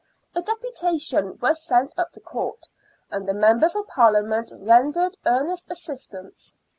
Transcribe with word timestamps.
A 0.33 0.41
deputation 0.41 1.37
was 1.43 1.61
sent 1.61 1.93
up 1.95 2.11
to 2.13 2.19
Court, 2.19 2.67
and 3.11 3.27
the 3.29 3.35
Members 3.35 3.75
of 3.75 3.85
ParUament 3.85 4.49
rendered 4.59 5.15
earnest 5.27 5.69
assistance. 5.69 6.55